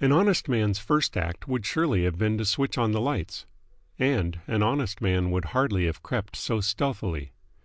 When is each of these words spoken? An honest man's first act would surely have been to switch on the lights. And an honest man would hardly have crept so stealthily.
An 0.00 0.12
honest 0.12 0.48
man's 0.48 0.78
first 0.78 1.16
act 1.16 1.48
would 1.48 1.66
surely 1.66 2.04
have 2.04 2.16
been 2.16 2.38
to 2.38 2.44
switch 2.44 2.78
on 2.78 2.92
the 2.92 3.00
lights. 3.00 3.46
And 3.98 4.38
an 4.46 4.62
honest 4.62 5.00
man 5.00 5.32
would 5.32 5.46
hardly 5.46 5.86
have 5.86 6.04
crept 6.04 6.36
so 6.36 6.60
stealthily. 6.60 7.32